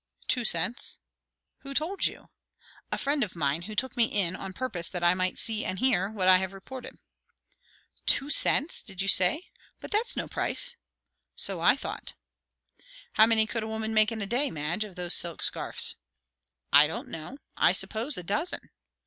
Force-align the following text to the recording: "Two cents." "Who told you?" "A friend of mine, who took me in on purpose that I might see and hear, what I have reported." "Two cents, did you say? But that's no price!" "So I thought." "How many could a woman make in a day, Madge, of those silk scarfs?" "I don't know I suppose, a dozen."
"Two 0.27 0.43
cents." 0.43 0.97
"Who 1.59 1.75
told 1.75 2.07
you?" 2.07 2.31
"A 2.91 2.97
friend 2.97 3.23
of 3.23 3.35
mine, 3.35 3.61
who 3.61 3.75
took 3.75 3.95
me 3.95 4.05
in 4.05 4.35
on 4.35 4.51
purpose 4.51 4.89
that 4.89 5.03
I 5.03 5.13
might 5.13 5.37
see 5.37 5.63
and 5.63 5.77
hear, 5.77 6.09
what 6.09 6.27
I 6.27 6.37
have 6.37 6.53
reported." 6.53 6.97
"Two 8.07 8.31
cents, 8.31 8.81
did 8.81 9.03
you 9.03 9.07
say? 9.07 9.51
But 9.79 9.91
that's 9.91 10.17
no 10.17 10.27
price!" 10.27 10.75
"So 11.35 11.61
I 11.61 11.75
thought." 11.75 12.13
"How 13.13 13.27
many 13.27 13.45
could 13.45 13.61
a 13.61 13.67
woman 13.67 13.93
make 13.93 14.11
in 14.11 14.23
a 14.23 14.25
day, 14.25 14.49
Madge, 14.49 14.83
of 14.83 14.95
those 14.95 15.13
silk 15.13 15.43
scarfs?" 15.43 15.93
"I 16.73 16.87
don't 16.87 17.07
know 17.09 17.37
I 17.55 17.71
suppose, 17.71 18.17
a 18.17 18.23
dozen." 18.23 18.71